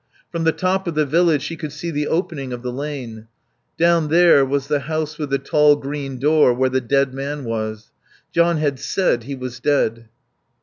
From 0.31 0.45
the 0.45 0.51
top 0.51 0.87
of 0.87 0.95
the 0.95 1.05
village 1.05 1.43
she 1.43 1.55
could 1.55 1.71
see 1.71 1.91
the 1.91 2.07
opening 2.07 2.53
of 2.53 2.63
the 2.63 2.71
lane. 2.71 3.27
Down 3.77 4.07
there 4.07 4.43
was 4.43 4.65
the 4.65 4.79
house 4.79 5.19
with 5.19 5.29
the 5.29 5.37
tall 5.37 5.75
green 5.75 6.17
door 6.17 6.55
where 6.55 6.71
the 6.71 6.81
dead 6.81 7.13
man 7.13 7.43
was. 7.43 7.91
John 8.31 8.57
had 8.57 8.79
said 8.79 9.25
he 9.25 9.35
was 9.35 9.59
dead. 9.59 10.09